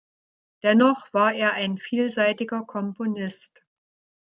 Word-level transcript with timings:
Dennoch 0.63 1.13
war 1.13 1.31
er 1.31 1.53
ein 1.53 1.77
vielseitiger 1.77 2.63
Komponist. 2.63 3.61